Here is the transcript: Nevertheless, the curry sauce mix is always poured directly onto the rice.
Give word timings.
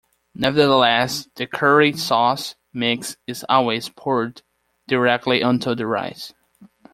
Nevertheless, 0.33 1.29
the 1.35 1.45
curry 1.45 1.93
sauce 1.93 2.55
mix 2.73 3.17
is 3.27 3.45
always 3.47 3.89
poured 3.89 4.41
directly 4.87 5.43
onto 5.43 5.75
the 5.75 5.85
rice. 5.85 6.33